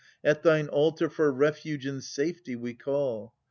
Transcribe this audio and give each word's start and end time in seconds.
At 0.23 0.41
thine 0.41 0.67
altar 0.67 1.11
for 1.11 1.31
refuge 1.31 1.85
and 1.85 2.03
safety 2.03 2.55
we 2.55 2.73
call. 2.73 3.35